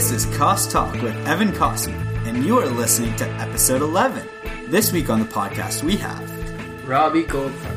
[0.00, 4.26] This is Cost Talk with Evan Cosman, and you are listening to episode 11.
[4.68, 7.76] This week on the podcast, we have Robbie Goldfarb,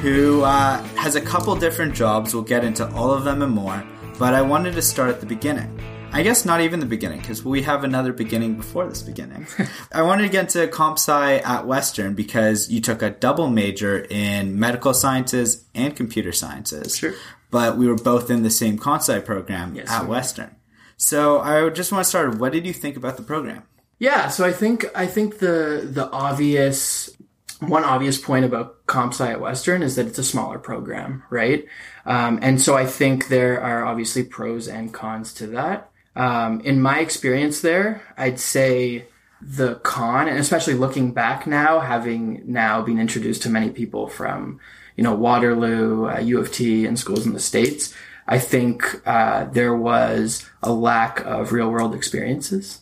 [0.00, 2.32] who uh, has a couple different jobs.
[2.32, 3.84] We'll get into all of them and more,
[4.18, 5.78] but I wanted to start at the beginning.
[6.12, 9.46] I guess not even the beginning, because we have another beginning before this beginning.
[9.92, 13.98] I wanted to get into comp sci at Western because you took a double major
[14.08, 16.96] in medical sciences and computer sciences.
[16.96, 17.12] Sure.
[17.50, 20.08] But we were both in the same comp sci program Yes, at we.
[20.08, 20.56] Western.
[21.04, 22.38] So I just want to start.
[22.38, 23.64] What did you think about the program?
[23.98, 27.14] Yeah, so I think I think the the obvious
[27.60, 31.66] one obvious point about comp sci at Western is that it's a smaller program, right?
[32.06, 35.90] Um, and so I think there are obviously pros and cons to that.
[36.16, 39.04] Um, in my experience there, I'd say
[39.42, 44.58] the con, and especially looking back now, having now been introduced to many people from,
[44.96, 47.92] you know, Waterloo, uh, U of T, and schools in the States,
[48.26, 52.80] I think uh, there was a lack of real world experiences.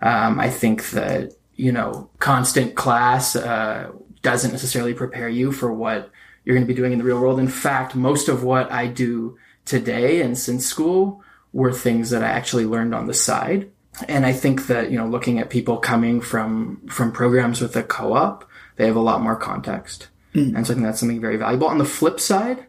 [0.00, 3.90] Um, I think that, you know, constant class uh,
[4.22, 6.10] doesn't necessarily prepare you for what
[6.44, 7.38] you're going to be doing in the real world.
[7.38, 9.36] In fact, most of what I do
[9.66, 13.70] today and since school were things that I actually learned on the side.
[14.08, 17.82] And I think that, you know, looking at people coming from, from programs with a
[17.82, 20.08] co-op, they have a lot more context.
[20.56, 21.66] And so I think that's something very valuable.
[21.66, 22.66] On the flip side,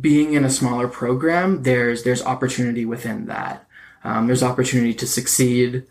[0.00, 3.66] being in a smaller program, there's, there's opportunity within that.
[4.04, 5.84] Um, there's opportunity to succeed.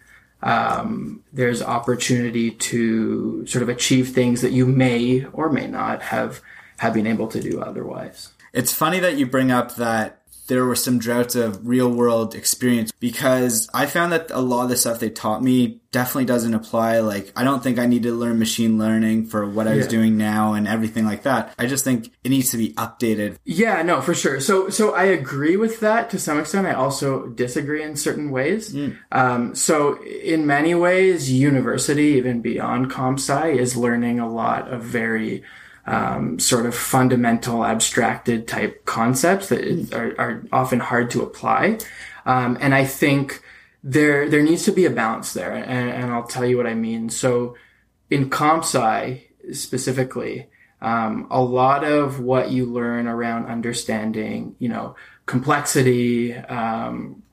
[0.43, 6.41] Um, there's opportunity to sort of achieve things that you may or may not have,
[6.77, 8.31] have been able to do otherwise.
[8.53, 12.91] It's funny that you bring up that there were some droughts of real world experience
[12.99, 16.99] because I found that a lot of the stuff they taught me definitely doesn't apply.
[16.99, 19.91] Like, I don't think I need to learn machine learning for what I was Yeah.
[19.91, 21.53] doing now and everything like that.
[21.59, 23.35] I just think it needs to be updated.
[23.45, 24.39] Yeah, no, for sure.
[24.39, 26.65] So, so I agree with that to some extent.
[26.67, 28.75] I also disagree in certain ways.
[29.11, 34.81] Um, so, in many ways, university, even beyond comp sci, is learning a lot of
[34.83, 35.43] very
[35.85, 41.79] um, sort of fundamental, abstracted type concepts that are, are often hard to apply.
[42.25, 43.41] Um, and I think
[43.83, 46.75] there there needs to be a balance there, and, and I'll tell you what I
[46.75, 47.09] mean.
[47.09, 47.55] So,
[48.09, 50.47] in comp sci specifically,
[50.81, 57.23] um, a lot of what you learn around understanding, you know, complexity, um,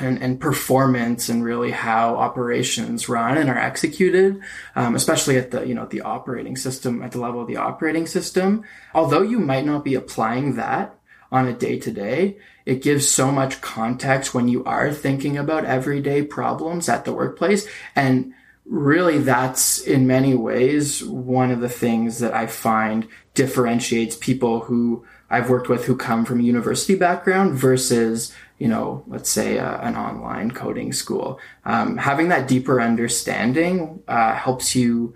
[0.00, 4.40] and, and performance and really how operations run and are executed,
[4.74, 7.56] um, especially at the, you know, at the operating system, at the level of the
[7.56, 8.64] operating system.
[8.94, 10.98] Although you might not be applying that
[11.32, 15.64] on a day to day, it gives so much context when you are thinking about
[15.64, 17.66] everyday problems at the workplace.
[17.94, 18.32] And
[18.64, 25.04] really that's in many ways one of the things that I find differentiates people who
[25.30, 29.78] I've worked with who come from a university background versus, you know, let's say uh,
[29.80, 31.38] an online coding school.
[31.64, 35.14] Um, having that deeper understanding uh, helps you,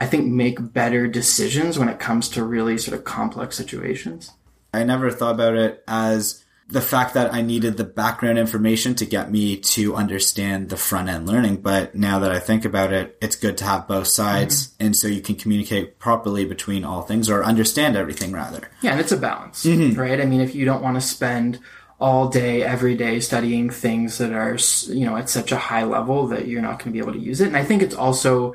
[0.00, 4.32] I think, make better decisions when it comes to really sort of complex situations.
[4.74, 9.04] I never thought about it as the fact that I needed the background information to
[9.04, 11.56] get me to understand the front end learning.
[11.56, 14.74] But now that I think about it, it's good to have both sides.
[14.80, 18.70] And so you can communicate properly between all things or understand everything rather.
[18.80, 20.20] Yeah, and it's a balance, right?
[20.20, 21.60] I mean, if you don't want to spend
[22.02, 24.58] all day, every day studying things that are,
[24.92, 27.26] you know, at such a high level that you're not going to be able to
[27.30, 27.46] use it.
[27.46, 28.54] And I think it's also,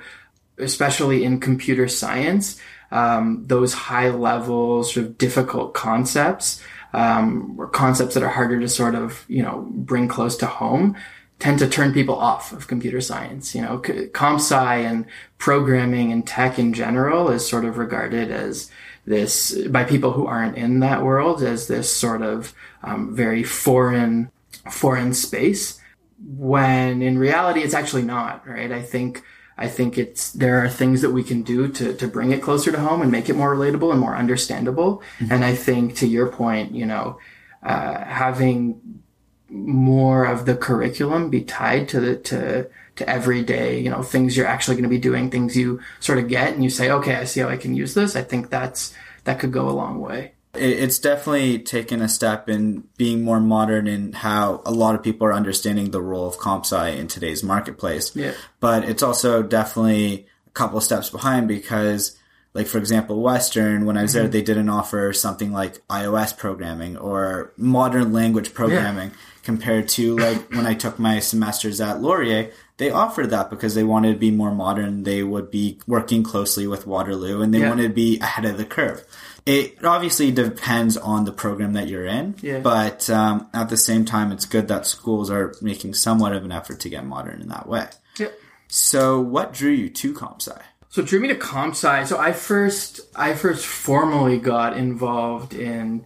[0.58, 2.60] especially in computer science,
[2.92, 8.68] um, those high level, sort of difficult concepts, um, or concepts that are harder to
[8.68, 10.98] sort of, you know, bring close to home
[11.40, 13.54] tend to turn people off of computer science.
[13.54, 13.78] You know,
[14.12, 15.06] comp sci and
[15.38, 18.72] programming and tech in general is sort of regarded as
[19.08, 24.30] this by people who aren't in that world as this sort of um, very foreign
[24.70, 25.80] foreign space
[26.20, 28.72] when in reality it's actually not right?
[28.72, 29.24] I think
[29.60, 32.72] i think it's there are things that we can do to to bring it closer
[32.72, 35.02] to home and make it more relatable and more understandable.
[35.32, 37.18] And i think to your point you know
[37.64, 39.02] uh, having
[39.50, 44.48] more of the curriculum be tied to the to to everyday you know things you're
[44.48, 47.24] actually going to be doing things you sort of get and you say okay i
[47.24, 48.16] see how i can use this.
[48.16, 50.34] I think that's that could go a long way.
[50.54, 55.28] It's definitely taken a step in being more modern in how a lot of people
[55.28, 58.16] are understanding the role of comp sci in today's marketplace.
[58.16, 58.34] Yeah.
[58.60, 62.18] But it's also definitely a couple steps behind because,
[62.56, 64.32] like, for example, Western, when I was there, mm-hmm.
[64.32, 69.12] they didn't offer something like iOS programming or modern language programming
[69.48, 73.84] compared to, like, when I took my semesters at Laurier, they offered that because they
[73.86, 75.04] wanted to be more modern.
[75.04, 77.70] They would be working closely with Waterloo and they Yeah.
[77.70, 79.06] wanted to be ahead of the curve.
[79.46, 82.60] It obviously depends on the program that you're in, Yeah.
[82.60, 86.52] but um, at the same time, it's good that schools are making somewhat of an
[86.52, 87.88] effort to get modern in that way.
[88.20, 88.28] Yeah.
[88.68, 90.60] So, what drew you to CompSci?
[90.90, 92.04] So it drew me to comp sci.
[92.04, 96.06] So I first I first formally got involved in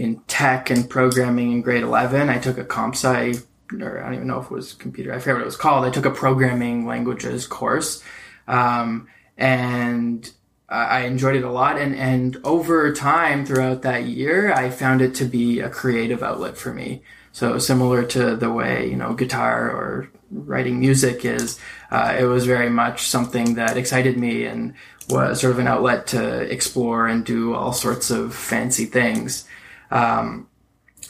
[0.00, 2.30] in tech and programming in grade eleven.
[2.30, 3.34] I took a comp sci
[3.80, 5.12] or I don't even know if it was computer.
[5.12, 5.84] I forget what it was called.
[5.84, 8.02] I took a programming languages course,
[8.48, 10.32] um, and
[10.68, 11.78] I I enjoyed it a lot.
[11.78, 16.56] And and over time throughout that year, I found it to be a creative outlet
[16.56, 17.02] for me.
[17.32, 21.58] So similar to the way you know guitar or writing music is,
[21.90, 24.74] uh, it was very much something that excited me and
[25.08, 29.44] was sort of an outlet to explore and do all sorts of fancy things.
[29.90, 30.48] Um,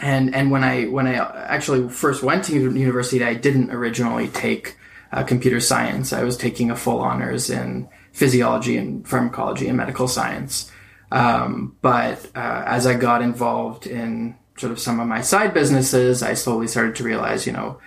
[0.01, 4.77] and and when I when I actually first went to university, I didn't originally take
[5.13, 6.13] uh, computer science.
[6.13, 10.71] I was taking a full honors in physiology and pharmacology and medical science.
[11.13, 16.23] Um, but uh, as I got involved in sort of some of my side businesses,
[16.23, 17.81] I slowly started to realize, you know,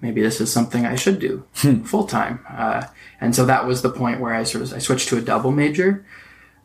[0.00, 1.44] maybe this is something I should do
[1.84, 2.44] full time.
[2.48, 2.86] Uh,
[3.20, 5.50] and so that was the point where I sort of I switched to a double
[5.50, 6.04] major.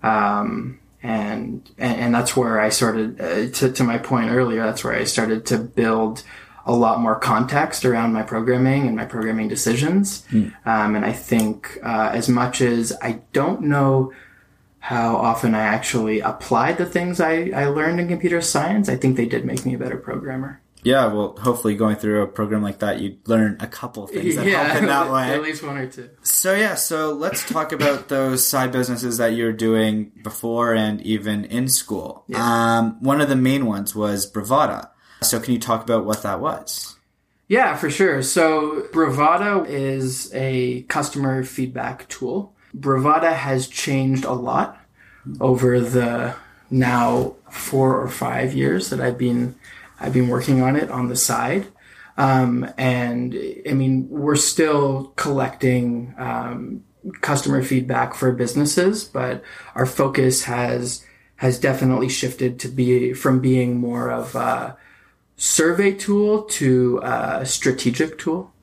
[0.04, 4.64] Um, and, and that's where I started uh, to to my point earlier.
[4.64, 6.24] That's where I started to build
[6.66, 10.26] a lot more context around my programming and my programming decisions.
[10.66, 14.14] Um, and I think uh, as much as I don't know
[14.80, 19.16] how often I actually applied the things I, I learned in computer science, I think
[19.16, 20.62] they did make me a better programmer.
[20.86, 24.46] Yeah, well, hopefully going through a program like that, you learn a couple things that
[24.46, 25.34] help in that way.
[25.34, 26.12] at least one or two.
[26.22, 31.44] So yeah, so let's talk about those side businesses that you're doing before and even
[31.46, 32.24] in school.
[32.36, 34.90] Um, one of the main ones was Bravada.
[35.24, 36.96] So can you talk about what that was?
[37.48, 38.22] Yeah, for sure.
[38.22, 42.54] So Bravada is a customer feedback tool.
[42.78, 44.80] Bravada has changed a lot
[45.42, 46.36] over the
[46.70, 49.56] now four or five years that I've been
[50.00, 51.68] I've been working on it on the side.
[52.18, 53.38] Um, and
[53.70, 56.84] I mean, we're still collecting um,
[57.22, 59.44] customer feedback for businesses, but
[59.76, 61.06] our focus has
[61.38, 64.78] has definitely shifted to be from being more of a
[65.36, 68.54] survey tool to a strategic tool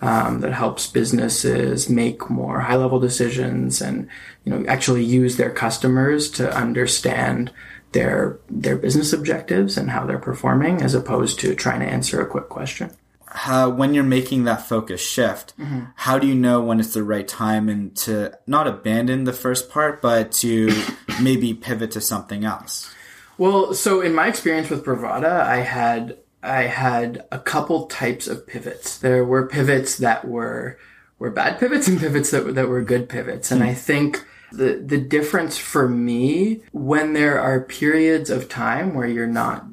[0.00, 4.08] um, that helps businesses make more high level decisions and
[4.44, 7.52] you know actually use their customers to understand
[7.96, 12.26] their their business objectives and how they're performing as opposed to trying to answer a
[12.26, 12.90] quick question.
[13.26, 15.84] How, when you're making that focus shift, mm-hmm.
[15.94, 19.70] how do you know when it's the right time and to not abandon the first
[19.70, 20.70] part, but to
[21.22, 22.94] maybe pivot to something else?
[23.38, 28.46] Well, so in my experience with Bravada, I had I had a couple types of
[28.46, 28.98] pivots.
[28.98, 30.78] There were pivots that were
[31.18, 33.50] were bad pivots and pivots that were, that were good pivots.
[33.50, 33.68] And hmm.
[33.68, 34.22] I think
[34.56, 39.66] the the difference for me when there are periods of time where you're not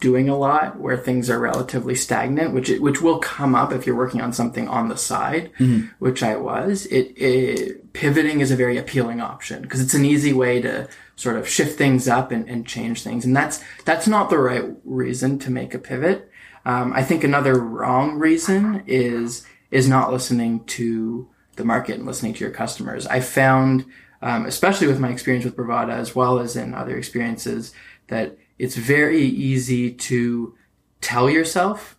[0.00, 3.86] doing a lot, where things are relatively stagnant, which it, which will come up if
[3.86, 5.50] you're working on something on the side,
[5.98, 6.84] which I was.
[6.86, 11.36] It, it pivoting is a very appealing option because it's an easy way to sort
[11.36, 15.38] of shift things up and, and change things, and that's that's not the right reason
[15.38, 16.30] to make a pivot.
[16.66, 22.34] Um, I think another wrong reason is is not listening to the market and listening
[22.34, 23.06] to your customers.
[23.06, 23.84] I found,
[24.24, 27.74] um, especially with my experience with Bravada as well as in other experiences,
[28.08, 30.54] that it's very easy to
[31.02, 31.96] tell yourself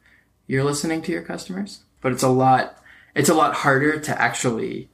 [0.47, 2.81] you're listening to your customers, but it's a lot
[3.13, 4.89] it's a lot harder to actually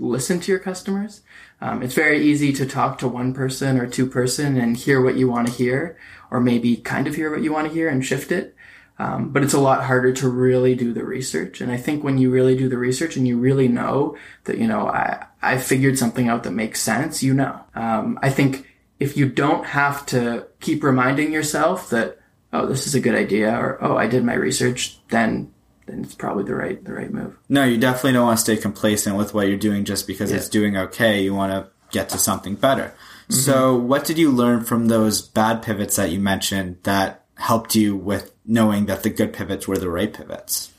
[0.00, 1.22] listen to your customers.
[1.60, 5.16] Um, it's very easy to talk to one person or two person and hear what
[5.16, 5.96] you want to hear,
[6.30, 8.56] or maybe kind of hear what you want to hear and shift it.
[8.98, 11.60] Um, but it's a lot harder to really do the research.
[11.60, 14.68] And I think when you really do the research and you really know that, you
[14.68, 17.60] know, I, I figured something out that makes sense, you know.
[17.74, 18.68] Um, I think
[19.00, 22.20] if you don't have to keep reminding yourself that,
[22.52, 25.52] oh, this is a good idea, or oh, I did my research, then
[25.86, 27.36] then it's probably the right the right move.
[27.48, 30.48] No, you definitely don't want to stay complacent with what you're doing just because it's
[30.48, 31.20] doing okay.
[31.22, 32.94] You want to get to something better.
[33.28, 37.96] So, what did you learn from those bad pivots that you mentioned that helped you
[37.96, 40.72] with knowing that the good pivots were the right pivots?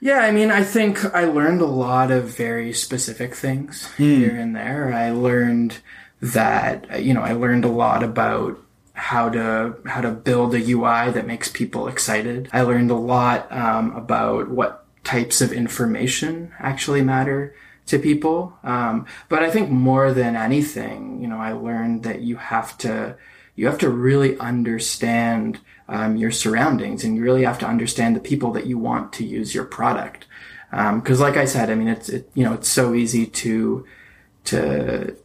[0.00, 4.54] Yeah, I mean, I think I learned a lot of very specific things here and
[4.54, 4.92] there.
[4.92, 5.78] I learned
[6.20, 8.58] that you know, I learned a lot about
[8.92, 12.48] how to how to build a UI that makes people excited.
[12.52, 17.54] I learned a lot um, about what types of information actually matter
[17.86, 18.58] to people.
[18.64, 23.16] Um, but I think more than anything, you know, I learned that you have to
[23.54, 28.20] you have to really understand um, your surroundings, and you really have to understand the
[28.20, 30.26] people that you want to use your product.
[30.70, 33.86] Because, like I said, I mean, it's it, you know it's so easy to
[34.44, 35.16] to,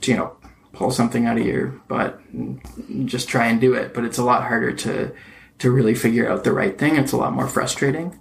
[0.00, 0.36] to you know
[0.72, 4.24] pull something out of your butt and just try and do it, but it's a
[4.24, 5.12] lot harder to
[5.58, 6.96] to really figure out the right thing.
[6.96, 8.18] It's a lot more frustrating.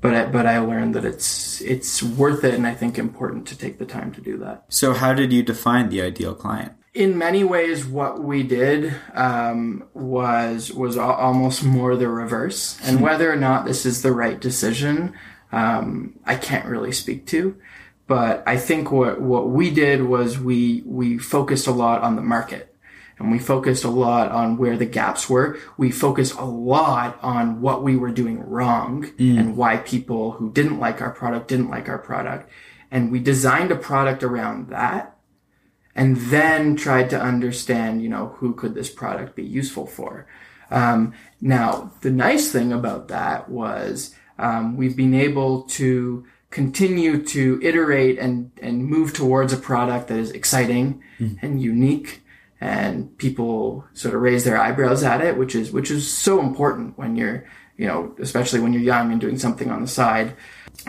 [0.00, 3.58] But I, but I learned that it's it's worth it, and I think important to
[3.58, 4.64] take the time to do that.
[4.68, 6.72] So, how did you define the ideal client?
[6.98, 12.76] In many ways, what we did um, was was almost more the reverse.
[12.82, 15.14] And whether or not this is the right decision,
[15.52, 17.56] um, I can't really speak to.
[18.08, 22.22] But I think what what we did was we we focused a lot on the
[22.22, 22.74] market.
[23.20, 25.58] And we focused a lot on where the gaps were.
[25.76, 29.38] We focused a lot on what we were doing wrong mm.
[29.38, 32.48] and why people who didn't like our product didn't like our product.
[32.92, 35.17] And we designed a product around that
[35.98, 40.28] and then tried to understand, you know, who could this product be useful for.
[40.70, 47.58] Um, now, the nice thing about that was um, we've been able to continue to
[47.64, 51.36] iterate and, and move towards a product that is exciting mm.
[51.42, 52.22] and unique
[52.60, 56.96] and people sort of raise their eyebrows at it, which is, which is so important
[56.96, 57.44] when you're,
[57.76, 60.36] you know, especially when you're young and doing something on the side.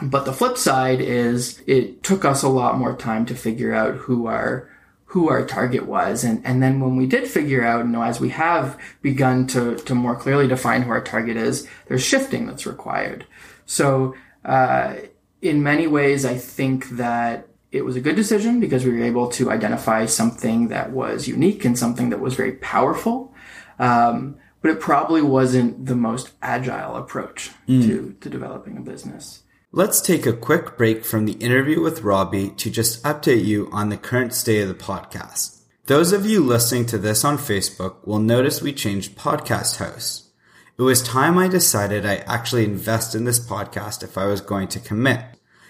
[0.03, 3.95] But the flip side is it took us a lot more time to figure out
[3.95, 4.69] who our
[5.09, 6.23] who our target was.
[6.23, 9.75] And, and then when we did figure out, you know, as we have begun to,
[9.75, 13.25] to more clearly define who our target is, there's shifting that's required.
[13.65, 14.95] So, uh,
[15.41, 19.29] in many ways, I think that it was a good decision because we were able
[19.29, 23.33] to identify something that was unique and something that was very powerful.
[23.79, 27.81] Um, but it probably wasn't the most agile approach mm.
[27.83, 29.43] to, to developing a business.
[29.71, 33.89] Let's take a quick break from the interview with Robbie to just update you on
[33.89, 35.61] the current state of the podcast.
[35.85, 40.31] Those of you listening to this on Facebook will notice we changed podcast hosts.
[40.75, 44.69] It was time I decided I actually invest in this podcast if I was going
[44.69, 45.23] to commit.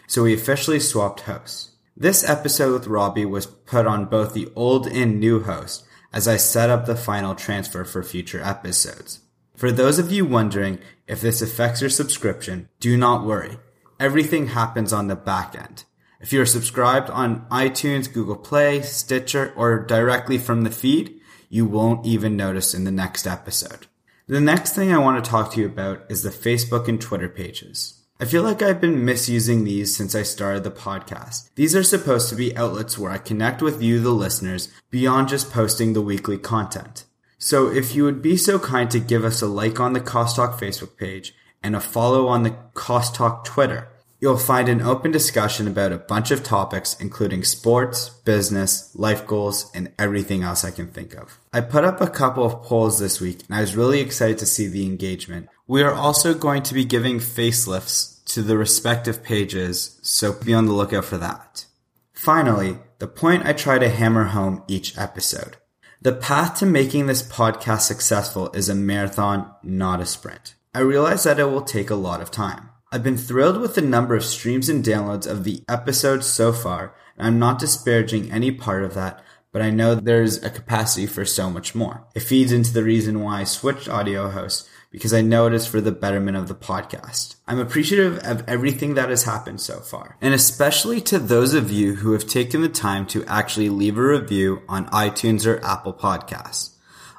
[0.07, 1.71] So we officially swapped hosts.
[1.97, 6.37] This episode with Robbie was put on both the old and new host as I
[6.37, 9.19] set up the final transfer for future episodes.
[9.57, 13.57] For those of you wondering if this affects your subscription, do not worry
[13.99, 15.83] everything happens on the back end.
[16.21, 22.05] If you're subscribed on iTunes, Google Play, Stitcher, or directly from the feed, you won't
[22.05, 23.87] even notice in the next episode.
[24.27, 27.29] The next thing I want to talk to you about is the Facebook and Twitter
[27.29, 27.95] pages.
[28.19, 31.49] I feel like I've been misusing these since I started the podcast.
[31.55, 35.51] These are supposed to be outlets where I connect with you, the listeners, beyond just
[35.51, 37.05] posting the weekly content.
[37.37, 40.35] So if you would be so kind to give us a like on the Cost
[40.35, 43.89] Talk Facebook page and a follow on the Cost Talk Twitter.
[44.21, 49.71] You'll find an open discussion about a bunch of topics, including sports, business, life goals,
[49.73, 51.39] and everything else I can think of.
[51.53, 54.45] I put up a couple of polls this week, and I was really excited to
[54.45, 55.47] see the engagement.
[55.67, 60.65] We are also going to be giving facelifts to the respective pages, so be on
[60.65, 61.65] the lookout for that.
[62.11, 65.55] Finally, the point I try to hammer home each episode.
[66.01, 70.55] The path to making this podcast successful is a marathon, not a sprint.
[70.71, 72.69] I realize that it will take a lot of time.
[72.91, 76.93] I've been thrilled with the number of streams and downloads of the episodes so far,
[77.17, 81.25] and I'm not disparaging any part of that, but I know there's a capacity for
[81.25, 82.05] so much more.
[82.13, 85.65] It feeds into the reason why I switched audio hosts because I know it is
[85.65, 87.35] for the betterment of the podcast.
[87.47, 91.95] I'm appreciative of everything that has happened so far, and especially to those of you
[91.95, 96.75] who have taken the time to actually leave a review on iTunes or Apple Podcasts.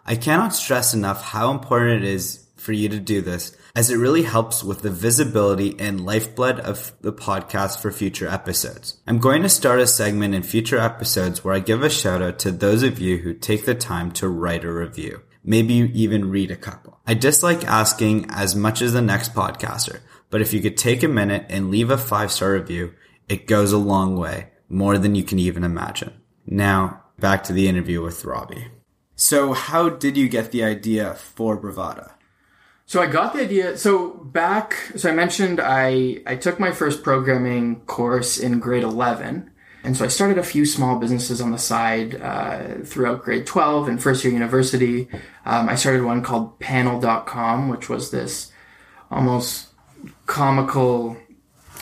[0.07, 3.97] I cannot stress enough how important it is for you to do this as it
[3.97, 9.01] really helps with the visibility and lifeblood of the podcast for future episodes.
[9.07, 12.39] I'm going to start a segment in future episodes where I give a shout out
[12.41, 15.23] to those of you who take the time to write a review.
[15.43, 17.01] Maybe you even read a couple.
[17.07, 21.09] I dislike asking as much as the next podcaster, but if you could take a
[21.09, 22.95] minute and leave a five star review,
[23.29, 26.13] it goes a long way, more than you can even imagine.
[26.47, 28.67] Now, back to the interview with Robbie.
[29.17, 32.13] So, how did you get the idea for Bravada?
[32.91, 33.79] So I got the idea.
[33.79, 39.49] So back, so I mentioned I, I took my first programming course in grade 11.
[39.85, 43.87] And so I started a few small businesses on the side uh, throughout grade 12
[43.87, 45.09] and first year university.
[45.45, 48.51] Um, I started one called panel.com, which was this
[49.09, 49.69] almost
[50.27, 51.17] comical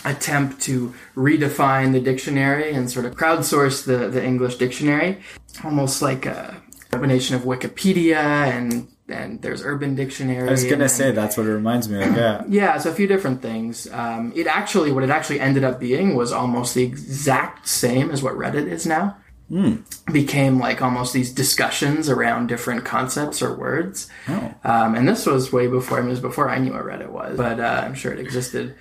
[0.05, 5.23] attempt to redefine the dictionary and sort of crowdsource the, the English dictionary,
[5.65, 10.49] almost like a combination of Wikipedia and and there's Urban Dictionary.
[10.49, 12.09] I was gonna and, say that's what it reminds me of.
[12.17, 12.79] Yeah, yeah.
[12.79, 13.89] So a few different things.
[13.93, 18.23] Um, it actually, what it actually ended up being was almost the exact same as
[18.23, 19.17] what Reddit is now.
[19.51, 19.83] Mm.
[20.13, 24.11] Became like almost these discussions around different concepts or words.
[24.29, 24.55] Oh.
[24.63, 25.99] Um, and this was way before.
[25.99, 28.21] I mean, it was before I knew what Reddit was, but uh, I'm sure it
[28.21, 28.75] existed.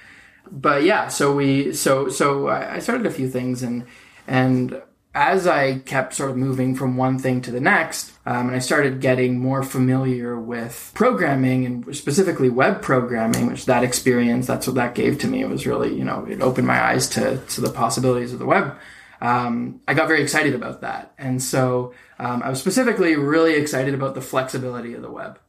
[0.51, 3.85] but yeah, so we so so I I started a few things and
[4.27, 4.81] and
[5.17, 8.59] as I kept sort of moving from one thing to the next, um, and I
[8.59, 14.75] started getting more familiar with programming and specifically web programming, which that experience, that's what
[14.75, 15.41] that gave to me.
[15.41, 18.45] It was really, you know, it opened my eyes to, to the possibilities of the
[18.45, 18.77] web.
[19.19, 21.15] Um, I got very excited about that.
[21.17, 25.39] And so um, I was specifically really excited about the flexibility of the web,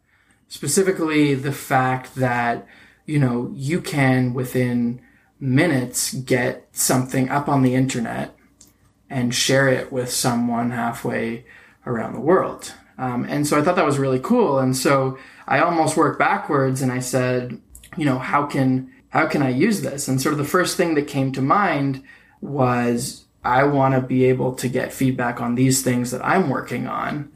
[0.48, 2.66] specifically the fact that,
[3.04, 5.02] you know, you can within
[5.38, 8.34] minutes get something up on the internet
[9.10, 11.44] and share it with someone halfway
[11.86, 12.74] around the world.
[12.98, 14.58] Um, and so I thought that was really cool.
[14.58, 17.60] And so I almost worked backwards and I said,
[17.96, 20.06] you know, how can how can I use this?
[20.06, 22.02] And sort of the first thing that came to mind
[22.42, 26.88] was I want to be able to get feedback on these things that I'm working
[26.88, 27.30] on.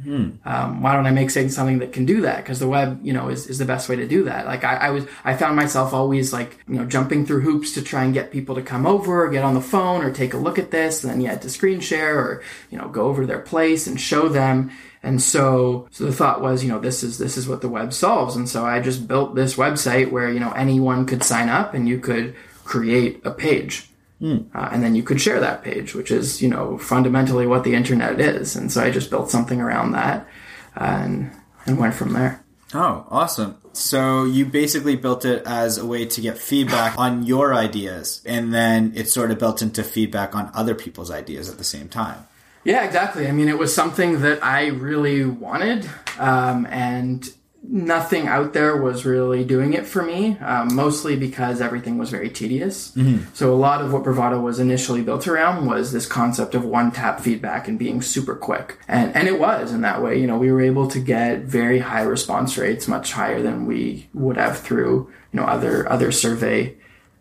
[0.44, 2.38] Um, why don't I make something that can do that?
[2.38, 4.44] Because the web, you know, is, is the best way to do that.
[4.44, 7.82] Like I, I, was, I found myself always like, you know, jumping through hoops to
[7.82, 10.38] try and get people to come over or get on the phone or take a
[10.38, 11.04] look at this.
[11.04, 13.86] And then you had to screen share or, you know, go over to their place
[13.86, 14.72] and show them.
[15.04, 17.92] And so, so the thought was, you know, this is, this is what the web
[17.92, 18.34] solves.
[18.34, 21.88] And so I just built this website where, you know, anyone could sign up and
[21.88, 23.88] you could create a page.
[24.22, 27.74] Uh, and then you could share that page, which is, you know, fundamentally what the
[27.74, 28.54] internet is.
[28.56, 30.28] And so I just built something around that
[30.76, 31.30] and,
[31.66, 32.44] and went from there.
[32.72, 33.56] Oh, awesome.
[33.72, 38.52] So you basically built it as a way to get feedback on your ideas, and
[38.52, 42.26] then it sort of built into feedback on other people's ideas at the same time.
[42.64, 43.26] Yeah, exactly.
[43.26, 45.88] I mean, it was something that I really wanted,
[46.18, 47.28] um, and
[47.64, 52.28] nothing out there was really doing it for me, um, mostly because everything was very
[52.28, 52.92] tedious.
[53.34, 56.90] So a lot of what Bravada was initially built around was this concept of one
[56.90, 58.78] tap feedback and being super quick.
[58.88, 60.20] And, and it was in that way.
[60.20, 64.08] You know, we were able to get very high response rates, much higher than we
[64.12, 66.74] would have through, you know, other, other survey,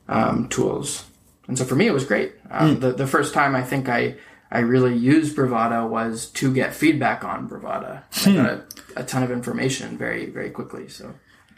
[0.09, 1.05] um, tools.
[1.47, 2.33] And so for me, it was great.
[2.49, 4.15] Um, the, the first time I think I,
[4.51, 8.03] I really used Bravada was to get feedback on Bravada.
[8.25, 8.35] I hmm.
[8.35, 8.63] got a,
[8.97, 10.89] a ton of information very, very quickly.
[10.89, 11.13] So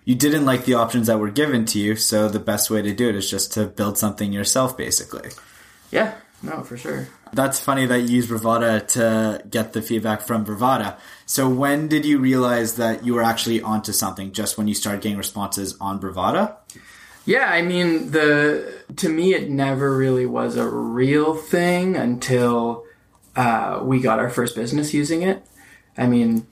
[0.06, 2.94] You didn't like the options that were given to you, so the best way to
[2.94, 5.32] do it is just to build something yourself, basically.
[5.92, 7.08] yeah, no, for sure.
[7.32, 11.00] That's funny that you use Bravada to get the feedback from Bravada.
[11.26, 14.34] So when did you realize that you were actually onto something?
[14.34, 16.58] Just when you started getting responses on Bravada?
[17.26, 22.84] Yeah, I mean the to me it never really was a real thing until
[23.36, 25.46] uh, we got our first business using it.
[25.98, 26.48] I mean,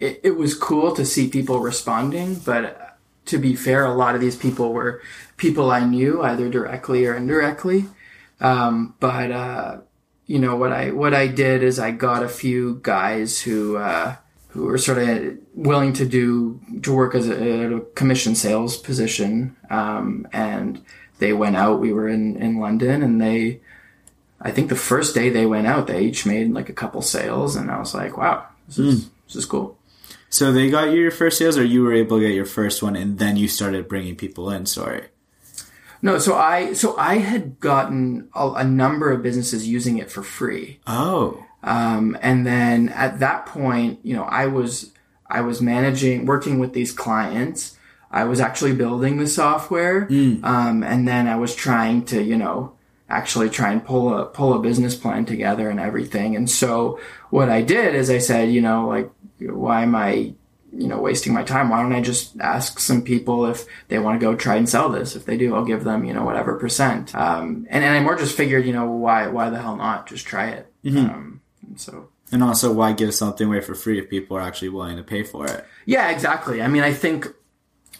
[0.00, 4.20] it, it was cool to see people responding, but to be fair, a lot of
[4.20, 5.02] these people were
[5.36, 7.86] people I knew either directly or indirectly.
[8.40, 9.78] Um, but uh,
[10.26, 14.16] you know what I what I did is I got a few guys who uh,
[14.54, 19.56] who were sort of willing to do to work as a, a commission sales position,
[19.68, 20.80] um, and
[21.18, 21.80] they went out.
[21.80, 23.60] We were in in London, and they.
[24.40, 27.56] I think the first day they went out, they each made like a couple sales,
[27.56, 29.76] and I was like, "Wow, this is this is cool."
[30.30, 32.80] So they got you your first sales, or you were able to get your first
[32.80, 34.66] one, and then you started bringing people in.
[34.66, 35.06] Sorry.
[36.00, 40.22] No, so I so I had gotten a, a number of businesses using it for
[40.22, 40.78] free.
[40.86, 41.44] Oh.
[41.64, 44.92] Um, and then at that point, you know, I was
[45.26, 47.76] I was managing, working with these clients.
[48.10, 50.06] I was actually building the software,
[50.44, 52.74] um, and then I was trying to, you know,
[53.08, 56.36] actually try and pull a pull a business plan together and everything.
[56.36, 57.00] And so
[57.30, 60.34] what I did is I said, you know, like, why am I,
[60.72, 61.70] you know, wasting my time?
[61.70, 64.88] Why don't I just ask some people if they want to go try and sell
[64.90, 65.16] this?
[65.16, 67.14] If they do, I'll give them, you know, whatever percent.
[67.14, 70.06] Um, and, and I more just figured, you know, why why the hell not?
[70.06, 70.72] Just try it.
[71.08, 71.43] Um, and
[71.80, 75.02] so And also, why give something away for free if people are actually willing to
[75.02, 75.64] pay for it?
[75.86, 76.62] Yeah, exactly.
[76.62, 77.28] I mean, I think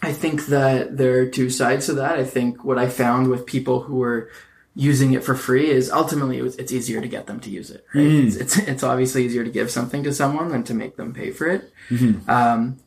[0.01, 2.19] I think that there are two sides to that.
[2.19, 4.29] I think what I found with people who were
[4.75, 7.69] using it for free is ultimately it was, it's easier to get them to use
[7.71, 7.85] it.
[7.93, 8.05] Right?
[8.05, 11.31] It's, it's it's obviously easier to give something to someone than to make them pay
[11.31, 11.71] for it.
[12.27, 12.77] Um,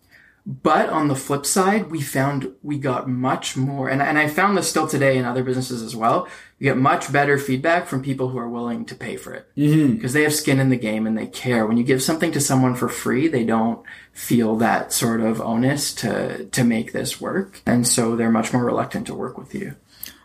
[0.44, 4.56] but on the flip side, we found we got much more, and, and I found
[4.56, 6.26] this still today in other businesses as well.
[6.58, 9.94] You get much better feedback from people who are willing to pay for it mm-hmm.
[9.94, 11.64] because they have skin in the game and they care.
[11.64, 13.80] When you give something to someone for free, they don't
[14.12, 18.64] feel that sort of onus to to make this work, and so they're much more
[18.64, 19.76] reluctant to work with you.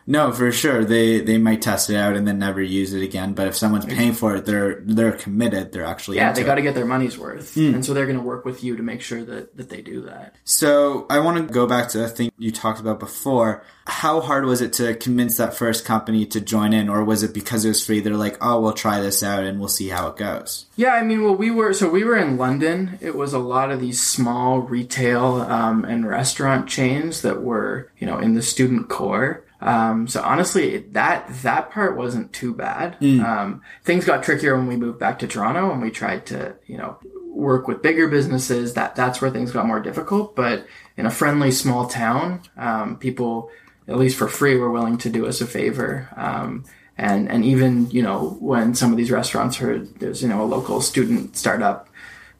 [0.05, 0.83] No, for sure.
[0.83, 3.33] They they might test it out and then never use it again.
[3.33, 5.71] But if someone's paying for it, they're they're committed.
[5.71, 8.23] They're actually Yeah, they got to get their money's worth, and so they're going to
[8.23, 10.35] work with you to make sure that that they do that.
[10.43, 13.63] So I want to go back to a thing you talked about before.
[13.85, 17.33] How hard was it to convince that first company to join in, or was it
[17.33, 17.99] because it was free?
[17.99, 20.67] They're like, oh, we'll try this out and we'll see how it goes.
[20.77, 22.97] Yeah, I mean, well, we were so we were in London.
[23.01, 28.07] It was a lot of these small retail um, and restaurant chains that were, you
[28.07, 29.42] know, in the student core.
[29.63, 32.97] Um, so honestly, that that part wasn't too bad.
[33.21, 36.77] Um, things got trickier when we moved back to Toronto and we tried to, you
[36.77, 36.99] know,
[37.29, 38.73] work with bigger businesses.
[38.73, 40.35] That that's where things got more difficult.
[40.35, 43.49] But in a friendly small town, um, people,
[43.87, 46.09] at least for free, were willing to do us a favor.
[46.17, 46.65] Um,
[46.97, 50.45] and and even you know when some of these restaurants heard there's you know a
[50.45, 51.89] local student startup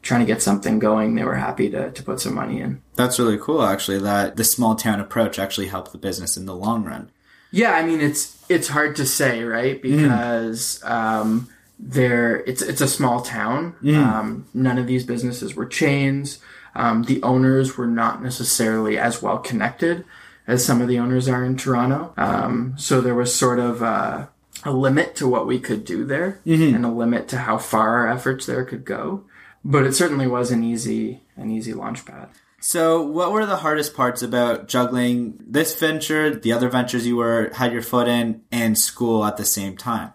[0.04, 2.80] trying to get something going, they were happy to, to put some money in.
[2.94, 6.54] That's really cool, actually, that the small town approach actually helped the business in the
[6.54, 7.10] long run.
[7.54, 9.80] Yeah, I mean it's it's hard to say, right?
[9.80, 13.76] Because um, there it's it's a small town.
[14.18, 16.38] Um, none of these businesses were chains.
[16.74, 20.04] Um, the owners were not necessarily as well connected
[20.48, 22.12] as some of the owners are in Toronto.
[22.16, 24.26] Um, so there was sort of uh,
[24.64, 26.40] a limit to what we could do there,
[26.74, 29.22] and a limit to how far our efforts there could go.
[29.64, 32.28] But it certainly was an easy an easy launch pad.
[32.66, 37.50] So, what were the hardest parts about juggling this venture, the other ventures you were
[37.52, 40.14] had your foot in, and school at the same time?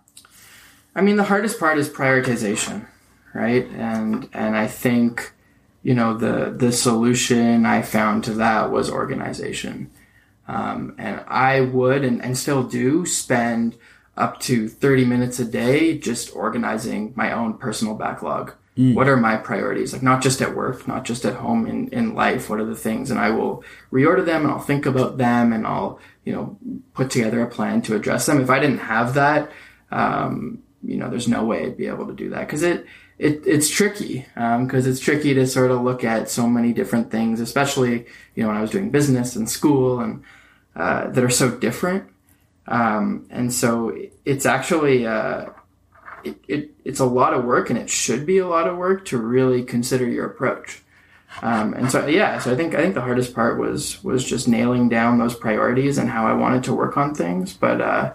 [0.95, 2.87] I mean, the hardest part is prioritization,
[3.35, 3.69] right?
[3.69, 5.31] And and I think,
[5.83, 9.91] you know, the the solution I found to that was organization.
[10.47, 13.77] Um, and I would and, and still do spend
[14.17, 18.53] up to 30 minutes a day just organizing my own personal backlog.
[18.93, 19.91] What are my priorities?
[19.91, 22.49] Like not just at work, not just at home in, in life.
[22.49, 23.11] What are the things?
[23.11, 26.57] And I will reorder them and I'll think about them and I'll, you know,
[26.93, 28.39] put together a plan to address them.
[28.39, 29.51] If I didn't have that,
[29.91, 32.85] um, you know, there's no way I'd be able to do that because it,
[33.17, 37.41] it, it's tricky because it's tricky to sort of look at so many different things,
[37.41, 38.05] especially,
[38.35, 40.23] you know, when I was doing business and school and
[40.75, 42.09] uh, that are so different.
[42.67, 45.47] Um, and so it's actually, uh,
[46.23, 49.05] it, it, it's a lot of work and it should be a lot of work
[49.05, 50.81] to really consider your approach.
[51.41, 54.47] Um, and so, yeah, so I think, I think the hardest part was, was just
[54.47, 57.53] nailing down those priorities and how I wanted to work on things.
[57.53, 58.13] But, uh,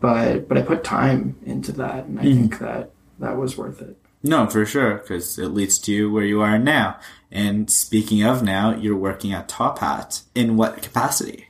[0.00, 3.96] but, but I put time into that and I think that that was worth it.
[4.22, 6.98] No, for sure, because it leads to you where you are now.
[7.30, 10.22] And speaking of now, you're working at Top Hat.
[10.34, 11.48] In what capacity?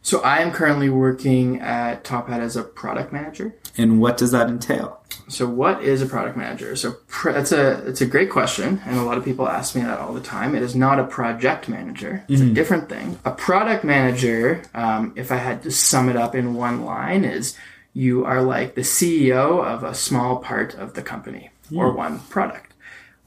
[0.00, 3.56] So I am currently working at Top Hat as a product manager.
[3.78, 5.00] And what does that entail?
[5.28, 6.76] So what is a product manager?
[6.76, 9.82] So pr- that's a it's a great question, and a lot of people ask me
[9.82, 10.54] that all the time.
[10.54, 13.18] It is not a project manager; it's a different thing.
[13.24, 17.56] A product manager, um, if I had to sum it up in one line, is
[17.92, 22.72] you are like the CEO of a small part of the company or one product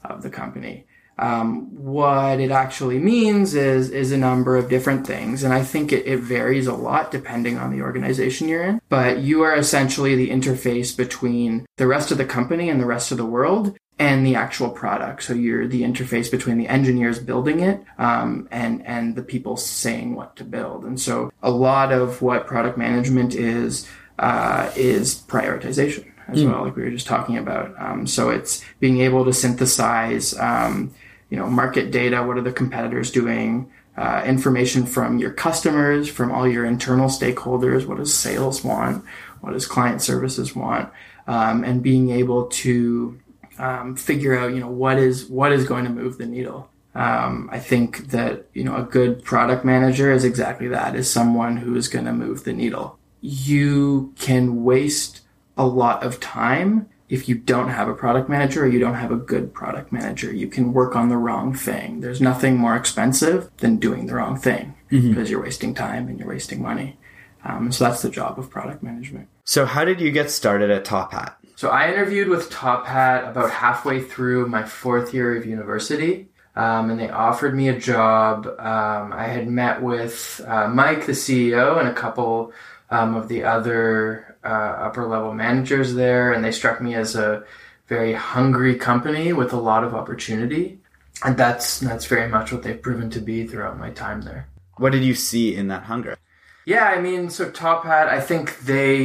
[0.04, 0.86] of the company.
[1.20, 5.92] Um, what it actually means is is a number of different things, and I think
[5.92, 8.80] it, it varies a lot depending on the organization you're in.
[8.88, 13.12] But you are essentially the interface between the rest of the company and the rest
[13.12, 15.22] of the world, and the actual product.
[15.22, 20.14] So you're the interface between the engineers building it um, and and the people saying
[20.14, 20.86] what to build.
[20.86, 23.86] And so a lot of what product management is
[24.18, 27.74] uh, is prioritization as well, like we were just talking about.
[27.78, 30.94] Um, so it's being able to synthesize, um,
[31.30, 32.22] you know, market data.
[32.22, 33.70] What are the competitors doing?
[33.96, 37.86] Uh, information from your customers, from all your internal stakeholders.
[37.86, 39.04] What does sales want?
[39.40, 40.90] What does client services want?
[41.26, 43.20] Um, and being able to
[43.58, 46.70] um, figure out, you know, what is what is going to move the needle.
[46.94, 51.56] Um, I think that you know a good product manager is exactly that: is someone
[51.56, 52.98] who is going to move the needle.
[53.20, 55.20] You can waste
[55.56, 59.10] a lot of time if you don't have a product manager or you don't have
[59.10, 60.32] a good product manager.
[60.32, 62.00] You can work on the wrong thing.
[62.00, 66.28] There's nothing more expensive than doing the wrong thing because you're wasting time and you're
[66.28, 66.98] wasting money.
[67.44, 69.28] Um, so that's the job of product management.
[69.44, 71.36] So, how did you get started at Top Hat?
[71.56, 76.28] So I interviewed with Top Hat about halfway through my fourth year of university.
[76.56, 78.46] Um, and they offered me a job.
[78.46, 82.52] Um, I had met with uh, Mike, the CEO, and a couple
[82.90, 87.44] um, of the other uh, upper level managers there, and they struck me as a
[87.86, 90.78] very hungry company with a lot of opportunity.
[91.24, 94.48] And that's that's very much what they've proven to be throughout my time there.
[94.76, 96.16] What did you see in that hunger?
[96.64, 99.02] Yeah, I mean, so Top Hat, I think they,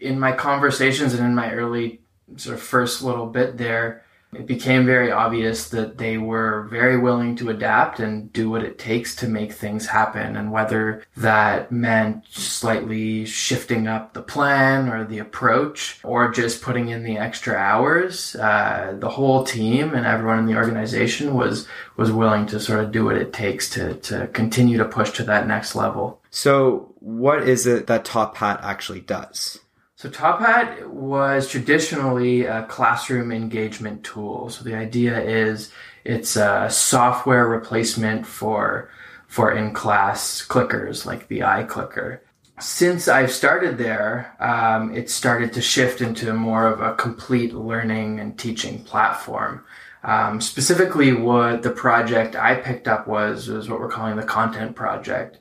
[0.00, 2.00] in my conversations and in my early
[2.36, 4.03] sort of first little bit there,
[4.36, 8.78] it became very obvious that they were very willing to adapt and do what it
[8.78, 10.36] takes to make things happen.
[10.36, 16.88] And whether that meant slightly shifting up the plan or the approach or just putting
[16.88, 21.66] in the extra hours, uh, the whole team and everyone in the organization was,
[21.96, 25.24] was willing to sort of do what it takes to, to continue to push to
[25.24, 26.20] that next level.
[26.30, 29.60] So, what is it that Top Hat actually does?
[29.96, 34.50] So Top Hat was traditionally a classroom engagement tool.
[34.50, 35.70] So the idea is
[36.04, 38.90] it's a software replacement for
[39.28, 42.20] for in-class clickers like the iClicker.
[42.60, 48.20] since I've started there, um, it started to shift into more of a complete learning
[48.20, 49.64] and teaching platform.
[50.04, 54.76] Um, specifically, what the project I picked up was was what we're calling the content
[54.76, 55.38] project.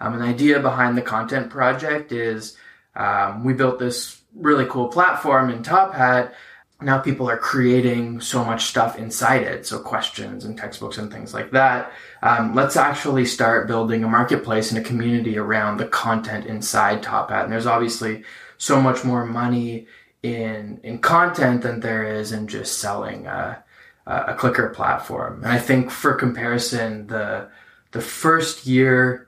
[0.00, 2.56] Um, an idea behind the content project is
[2.96, 6.34] um, we built this really cool platform in Top Hat.
[6.80, 11.32] Now people are creating so much stuff inside it, so questions and textbooks and things
[11.32, 11.92] like that.
[12.22, 17.30] Um, let's actually start building a marketplace and a community around the content inside Top
[17.30, 17.44] Hat.
[17.44, 18.24] And there's obviously
[18.58, 19.86] so much more money
[20.22, 23.62] in in content than there is in just selling a,
[24.06, 25.42] a clicker platform.
[25.44, 27.48] And I think for comparison, the
[27.92, 29.25] the first year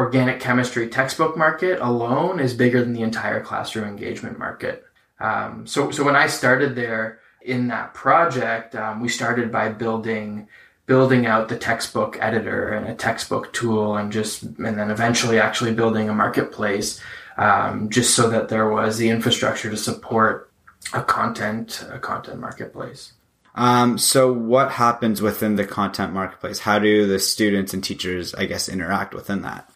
[0.00, 4.82] organic chemistry textbook market alone is bigger than the entire classroom engagement market.
[5.20, 10.48] Um, so, so when I started there in that project, um, we started by building
[10.86, 15.74] building out the textbook editor and a textbook tool, and just and then eventually actually
[15.74, 16.98] building a marketplace,
[17.36, 20.50] um, just so that there was the infrastructure to support
[20.94, 23.12] a content a content marketplace.
[23.54, 26.60] Um, so what happens within the content marketplace?
[26.60, 29.69] How do the students and teachers, I guess, interact within that?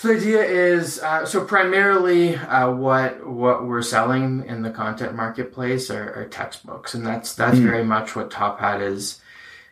[0.00, 5.14] So the idea is uh, so primarily uh, what what we're selling in the content
[5.14, 7.64] marketplace are, are textbooks, and that's that's mm.
[7.64, 9.20] very much what Top Hat is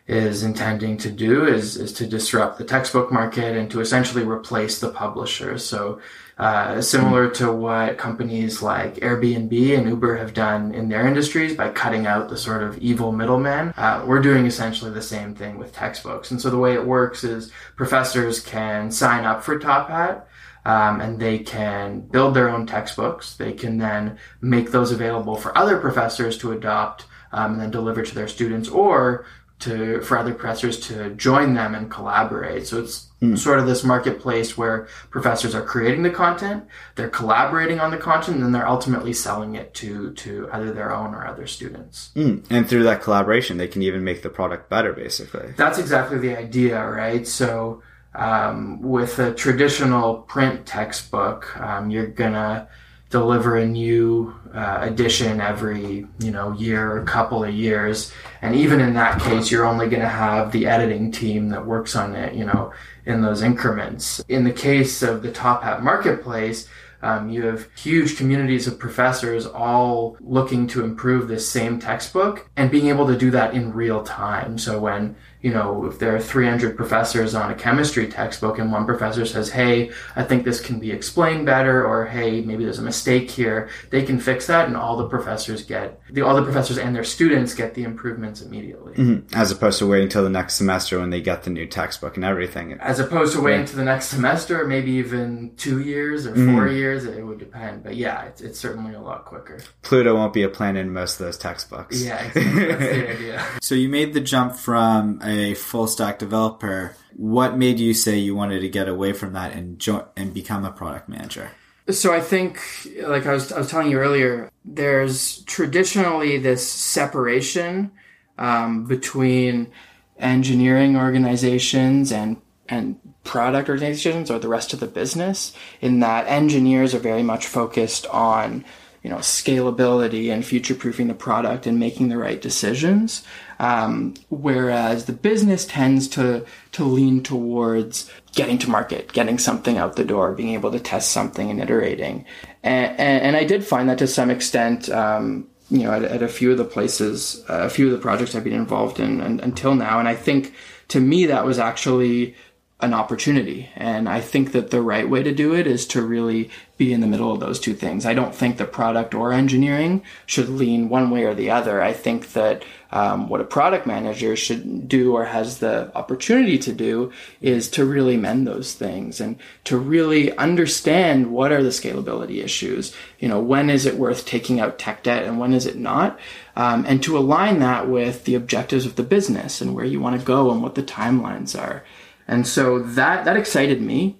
[0.09, 4.79] is intending to do is is to disrupt the textbook market and to essentially replace
[4.79, 5.59] the publisher.
[5.59, 6.01] So
[6.39, 11.69] uh, similar to what companies like Airbnb and Uber have done in their industries by
[11.69, 13.71] cutting out the sort of evil middleman.
[13.77, 16.31] Uh, we're doing essentially the same thing with textbooks.
[16.31, 20.27] And so the way it works is professors can sign up for Top Hat.
[20.65, 23.35] Um, and they can build their own textbooks.
[23.37, 28.01] They can then make those available for other professors to adopt um, and then deliver
[28.03, 29.25] to their students, or
[29.59, 32.65] to for other professors to join them and collaborate.
[32.67, 33.37] So it's mm.
[33.37, 38.37] sort of this marketplace where professors are creating the content, they're collaborating on the content,
[38.37, 42.11] and then they're ultimately selling it to to either their own or other students.
[42.15, 42.45] Mm.
[42.49, 44.93] And through that collaboration, they can even make the product better.
[44.93, 47.27] Basically, that's exactly the idea, right?
[47.27, 47.83] So.
[48.15, 52.67] Um, with a traditional print textbook, um, you're gonna
[53.09, 58.11] deliver a new uh, edition every you know year or couple of years.
[58.41, 61.95] And even in that case you're only going to have the editing team that works
[61.95, 62.73] on it you know
[63.05, 64.23] in those increments.
[64.27, 66.67] In the case of the top hat marketplace
[67.01, 72.69] um, you have huge communities of professors all looking to improve this same textbook and
[72.69, 74.57] being able to do that in real time.
[74.57, 78.85] So when you know, if there are 300 professors on a chemistry textbook and one
[78.85, 82.83] professor says, hey, I think this can be explained better, or hey, maybe there's a
[82.83, 86.77] mistake here, they can fix that and all the professors get, the, all the professors
[86.77, 88.93] and their students get the improvements immediately.
[88.95, 89.33] Mm-hmm.
[89.33, 92.25] As opposed to waiting until the next semester when they get the new textbook and
[92.25, 92.73] everything.
[92.73, 93.67] As opposed to waiting yeah.
[93.67, 96.75] to the next semester, maybe even two years or 4 mm-hmm.
[96.75, 97.83] years, it would depend.
[97.83, 99.59] But yeah, it's, it's certainly a lot quicker.
[99.83, 102.03] Pluto won't be a plan in most of those textbooks.
[102.03, 102.65] Yeah, exactly.
[102.65, 103.45] That's the idea.
[103.61, 108.35] So you made the jump from a full stack developer, what made you say you
[108.35, 111.51] wanted to get away from that and join and become a product manager?
[111.89, 112.59] So I think,
[113.03, 117.91] like I was, I was telling you earlier, there's traditionally this separation
[118.37, 119.71] um, between
[120.17, 125.53] engineering organizations and and product organizations or the rest of the business.
[125.81, 128.63] In that engineers are very much focused on
[129.03, 133.23] you know scalability and future proofing the product and making the right decisions.
[133.59, 139.95] Um, whereas the business tends to to lean towards getting to market getting something out
[139.95, 142.25] the door being able to test something and iterating.
[142.63, 146.21] And, and, and i did find that to some extent um, you know at, at,
[146.21, 149.21] a few of the places uh, a few of the projects i've been involved in
[149.21, 149.99] and, until now.
[149.99, 150.53] And i think
[150.89, 152.35] to me that was actually
[152.81, 153.69] an opportunity.
[153.75, 156.49] And I think that the right way to do it is to really
[156.79, 158.05] be in the middle of those two things.
[158.05, 161.81] I don't think the product or engineering should lean one way or the other.
[161.81, 166.71] I think that um, what a product manager should do or has the opportunity to
[166.71, 167.11] do
[167.41, 172.95] is to really mend those things and to really understand what are the scalability issues.
[173.19, 176.17] You know, when is it worth taking out tech debt and when is it not?
[176.55, 180.17] Um, and to align that with the objectives of the business and where you want
[180.17, 181.83] to go and what the timelines are.
[182.25, 184.17] And so that that excited me.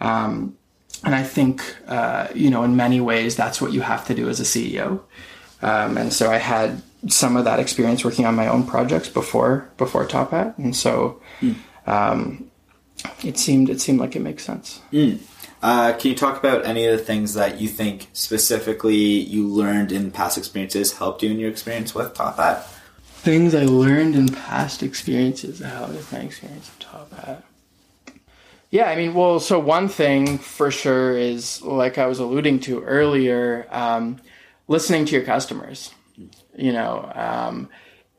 [0.00, 0.56] Um,
[1.04, 4.28] and I think, uh, you know, in many ways, that's what you have to do
[4.28, 5.00] as a CEO.
[5.62, 9.70] Um, and so I had some of that experience working on my own projects before
[9.78, 11.54] before Top Hat, and so mm.
[11.86, 12.50] um,
[13.24, 14.80] it seemed it seemed like it makes sense.
[14.92, 15.20] Mm.
[15.62, 19.92] Uh, can you talk about any of the things that you think specifically you learned
[19.92, 22.64] in past experiences helped you in your experience with Top Hat?
[23.22, 27.44] Things I learned in past experiences that helped my experience with Top Hat.
[28.70, 32.82] Yeah, I mean, well, so one thing for sure is, like I was alluding to
[32.82, 34.20] earlier, um,
[34.68, 35.90] listening to your customers.
[36.56, 37.68] You know, um,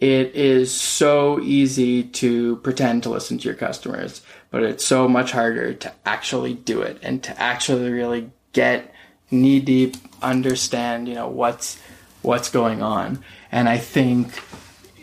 [0.02, 5.32] it is so easy to pretend to listen to your customers, but it's so much
[5.32, 8.94] harder to actually do it and to actually really get
[9.30, 11.80] knee deep, understand, you know, what's
[12.24, 13.24] what's going on.
[13.52, 14.34] And I think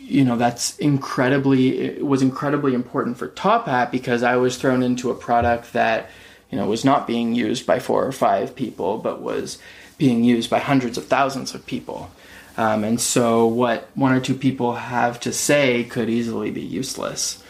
[0.08, 4.82] you know that's incredibly it was incredibly important for top hat because i was thrown
[4.82, 6.10] into a product that
[6.50, 9.58] you know was not being used by four or five people but was
[9.98, 12.10] being used by hundreds of thousands of people.
[12.56, 17.42] Um, and so what one or two people have to say could easily be useless.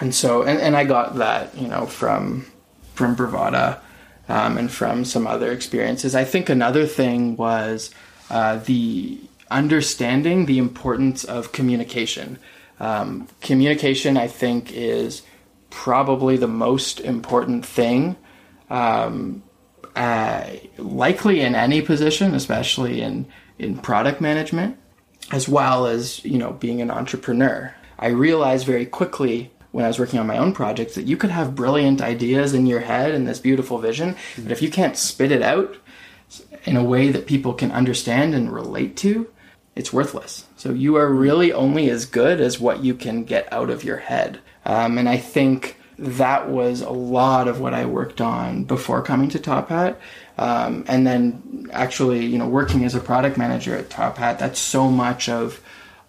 [0.00, 2.46] And so and, and i got that you know from
[2.94, 3.80] from bravada
[4.28, 6.14] um, and from some other experiences.
[6.14, 7.90] I think another thing was
[8.30, 9.20] uh, the
[9.50, 12.38] understanding the importance of communication.
[12.80, 15.22] Um, communication, I think, is
[15.70, 18.16] probably the most important thing,
[18.70, 19.42] um,
[19.94, 20.46] uh,
[20.78, 23.26] likely in any position, especially in,
[23.58, 24.76] in product management,
[25.32, 27.74] as well as you know being an entrepreneur.
[27.98, 31.30] I realized very quickly when I was working on my own projects that you could
[31.30, 35.32] have brilliant ideas in your head and this beautiful vision, but if you can't spit
[35.32, 35.76] it out
[36.64, 39.28] in a way that people can understand and relate to,
[39.76, 40.46] it's worthless.
[40.56, 43.98] So you are really only as good as what you can get out of your
[43.98, 44.40] head.
[44.64, 49.28] Um, and I think that was a lot of what I worked on before coming
[49.30, 50.00] to Top Hat.
[50.38, 54.58] Um, and then actually, you know, working as a product manager at Top Hat, that's
[54.58, 55.60] so much of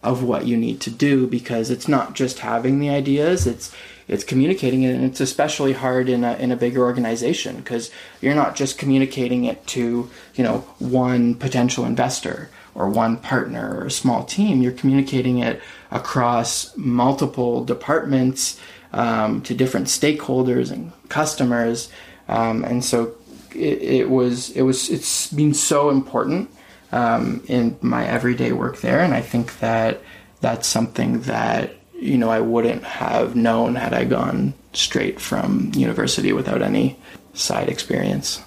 [0.04, 3.74] of what you need to do because it's not just having the ideas, it's
[4.08, 8.36] it's communicating it and it's especially hard in a, in a bigger organization because you're
[8.36, 13.92] not just communicating it to you know one potential investor or one partner or a
[13.92, 14.62] small team.
[14.62, 15.62] You're communicating it
[15.92, 18.60] across multiple departments
[18.94, 21.92] um, to different stakeholders and customers.
[22.30, 23.16] Um, and so
[23.56, 26.52] it, it, was it was it's been so important
[26.92, 30.02] um, in my everyday work there, and I think that
[30.40, 36.32] that's something that you know I wouldn't have known had I gone straight from university
[36.32, 37.00] without any
[37.34, 38.42] side experience.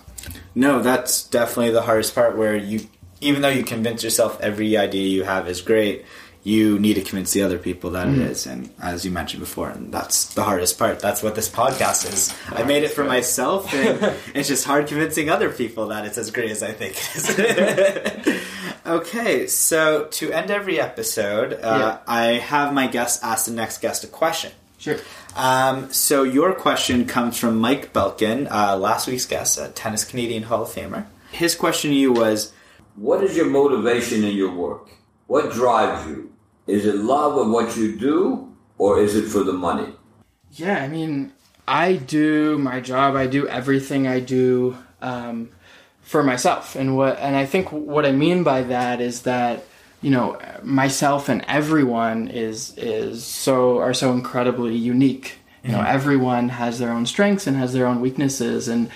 [0.54, 2.86] No, that's definitely the hardest part where you
[3.20, 6.04] even though you convince yourself every idea you have is great,
[6.42, 8.16] you need to convince the other people that mm.
[8.16, 8.46] it is.
[8.46, 11.00] And as you mentioned before, and that's the hardest part.
[11.00, 12.34] That's what this podcast is.
[12.48, 16.30] I made it for myself, and it's just hard convincing other people that it's as
[16.30, 18.42] great as I think it is.
[18.86, 21.98] okay, so to end every episode, uh, yeah.
[22.06, 24.52] I have my guest ask the next guest a question.
[24.78, 24.96] Sure.
[25.36, 30.44] Um, so your question comes from Mike Belkin, uh, last week's guest, a Tennis Canadian
[30.44, 31.04] Hall of Famer.
[31.32, 32.50] His question to you was
[33.00, 34.90] what is your motivation in your work?
[35.26, 36.32] What drives you?
[36.66, 39.94] Is it love of what you do or is it for the money?
[40.52, 41.32] Yeah, I mean,
[41.66, 45.48] I do my job, I do everything I do um,
[46.02, 46.76] for myself.
[46.76, 49.64] And what and I think what I mean by that is that
[50.02, 55.94] you know myself and everyone is is so are so incredibly unique you know mm-hmm.
[55.94, 58.90] everyone has their own strengths and has their own weaknesses and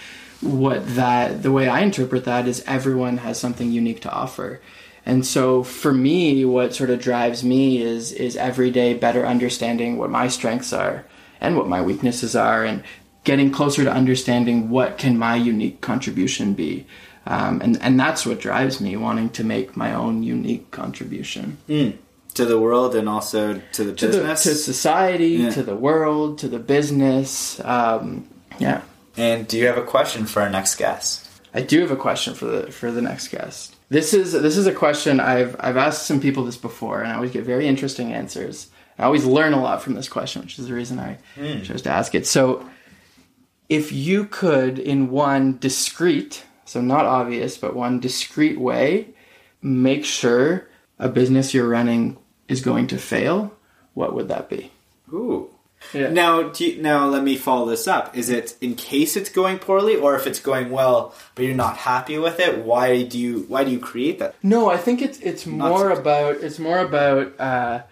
[0.45, 4.61] what that the way I interpret that is everyone has something unique to offer.
[5.07, 9.97] And so for me what sort of drives me is is every day better understanding
[9.97, 11.05] what my strengths are
[11.41, 12.83] and what my weaknesses are and
[13.25, 16.87] getting closer to understanding what can my unique contribution be.
[17.27, 21.57] Um, and and that's what drives me wanting to make my own unique contribution.
[21.69, 21.97] Mm.
[22.35, 25.51] To the world and also to the to business, the, to society, yeah.
[25.51, 27.61] to the world, to the business.
[27.61, 28.29] Um,
[28.59, 28.83] yeah.
[29.17, 31.29] And do you have a question for our next guest?
[31.53, 33.77] I do have a question for the for the next guest.
[33.89, 37.15] This is this is a question I've I've asked some people this before, and I
[37.15, 38.69] always get very interesting answers.
[38.99, 41.65] I always learn a lot from this question, which is the reason I mm.
[41.65, 42.27] chose to ask it.
[42.27, 42.69] So,
[43.69, 49.09] if you could, in one discreet, so not obvious, but one discreet way,
[49.63, 53.53] make sure a business you're running is going to fail,
[53.95, 54.71] what would that be?
[55.13, 55.54] Ooh.
[55.93, 56.11] Yeah.
[56.11, 58.17] Now, you, now let me follow this up.
[58.17, 61.77] Is it in case it's going poorly, or if it's going well, but you're not
[61.77, 62.65] happy with it?
[62.65, 64.35] Why do you why do you create that?
[64.43, 67.83] No, I think it's it's not more about it's more about uh,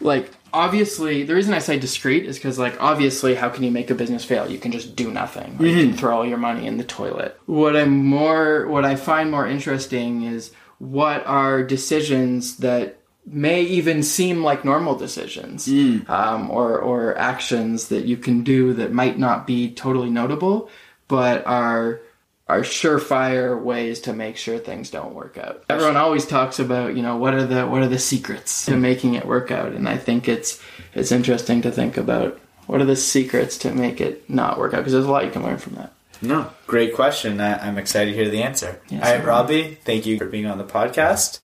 [0.00, 3.90] like obviously the reason I say discreet is because like obviously how can you make
[3.90, 4.50] a business fail?
[4.50, 5.54] You can just do nothing.
[5.54, 5.64] mm-hmm.
[5.64, 7.38] You can throw all your money in the toilet.
[7.46, 12.97] What I'm more what I find more interesting is what are decisions that
[13.30, 16.08] may even seem like normal decisions mm.
[16.08, 20.70] um, or or actions that you can do that might not be totally notable,
[21.06, 22.00] but are
[22.48, 25.64] are surefire ways to make sure things don't work out.
[25.68, 29.14] Everyone always talks about, you know, what are the what are the secrets to making
[29.14, 30.62] it work out, and I think it's
[30.94, 34.78] it's interesting to think about What are the secrets to make it not work out?
[34.78, 35.92] Because there's a lot you can learn from that.
[36.20, 37.40] No, great question.
[37.40, 38.80] I'm excited to hear the answer.
[38.88, 41.36] Yeah, All right, Robbie, thank you for being on the podcast.